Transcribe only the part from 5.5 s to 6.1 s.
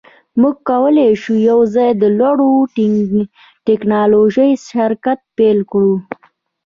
کړو